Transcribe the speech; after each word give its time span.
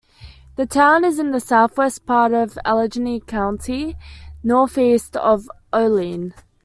The 0.55 0.65
town 0.65 1.05
is 1.05 1.19
in 1.19 1.29
the 1.29 1.39
southwest 1.39 2.07
part 2.07 2.33
of 2.33 2.57
Allegany 2.65 3.19
County, 3.19 3.97
northeast 4.41 5.15
of 5.15 5.47
Olean. 5.71 6.33